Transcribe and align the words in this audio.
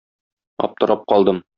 Аптырап 0.69 1.07
калдым. 1.13 1.45